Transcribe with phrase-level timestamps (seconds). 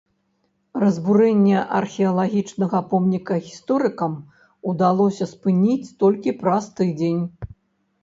[0.83, 4.19] Разбурэнне археалагічнага помніка гісторыкам
[4.75, 7.21] удалося спыніць толькі праз тыдзень.